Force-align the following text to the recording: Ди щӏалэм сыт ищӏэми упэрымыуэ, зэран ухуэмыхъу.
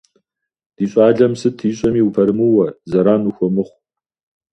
Ди 0.75 0.85
щӏалэм 0.91 1.33
сыт 1.39 1.57
ищӏэми 1.69 2.01
упэрымыуэ, 2.07 2.67
зэран 2.89 3.21
ухуэмыхъу. 3.29 3.77